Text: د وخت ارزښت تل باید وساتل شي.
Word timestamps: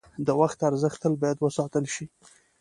د 0.25 0.27
وخت 0.41 0.59
ارزښت 0.69 0.99
تل 1.03 1.13
باید 1.21 1.37
وساتل 1.41 1.85
شي. 1.93 2.05